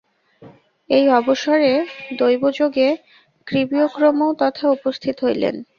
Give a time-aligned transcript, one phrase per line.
[0.89, 1.71] এই অবসরে
[2.17, 2.89] দৈবযোগে
[3.47, 5.55] ত্রিবিক্রমও তথায় উপস্থিত হইলেন।